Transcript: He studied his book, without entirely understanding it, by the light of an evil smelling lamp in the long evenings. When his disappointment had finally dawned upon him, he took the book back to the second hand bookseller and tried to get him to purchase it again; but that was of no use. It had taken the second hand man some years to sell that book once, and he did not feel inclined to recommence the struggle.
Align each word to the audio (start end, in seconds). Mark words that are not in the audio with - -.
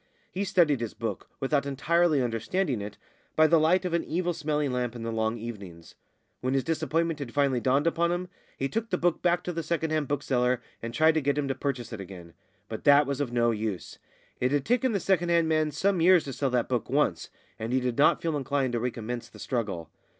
He 0.31 0.45
studied 0.45 0.81
his 0.81 0.95
book, 0.95 1.29
without 1.39 1.67
entirely 1.67 2.23
understanding 2.23 2.81
it, 2.81 2.97
by 3.35 3.45
the 3.45 3.59
light 3.59 3.85
of 3.85 3.93
an 3.93 4.03
evil 4.03 4.33
smelling 4.33 4.71
lamp 4.71 4.95
in 4.95 5.03
the 5.03 5.11
long 5.11 5.37
evenings. 5.37 5.93
When 6.39 6.55
his 6.55 6.63
disappointment 6.63 7.19
had 7.19 7.35
finally 7.35 7.59
dawned 7.59 7.85
upon 7.85 8.11
him, 8.11 8.27
he 8.57 8.67
took 8.67 8.89
the 8.89 8.97
book 8.97 9.21
back 9.21 9.43
to 9.43 9.53
the 9.53 9.61
second 9.61 9.91
hand 9.91 10.07
bookseller 10.07 10.59
and 10.81 10.91
tried 10.91 11.11
to 11.13 11.21
get 11.21 11.37
him 11.37 11.47
to 11.49 11.53
purchase 11.53 11.93
it 11.93 12.01
again; 12.01 12.33
but 12.67 12.83
that 12.83 13.05
was 13.05 13.21
of 13.21 13.31
no 13.31 13.51
use. 13.51 13.99
It 14.39 14.51
had 14.51 14.65
taken 14.65 14.91
the 14.91 14.99
second 14.99 15.29
hand 15.29 15.47
man 15.47 15.69
some 15.69 16.01
years 16.01 16.23
to 16.23 16.33
sell 16.33 16.49
that 16.49 16.67
book 16.67 16.89
once, 16.89 17.29
and 17.59 17.71
he 17.71 17.79
did 17.79 17.99
not 17.99 18.23
feel 18.23 18.35
inclined 18.35 18.73
to 18.73 18.79
recommence 18.79 19.29
the 19.29 19.37
struggle. 19.37 19.91